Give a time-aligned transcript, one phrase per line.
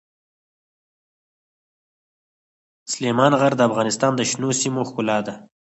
[2.91, 5.33] سلیمان غر د افغانستان د شنو سیمو ښکلا ده.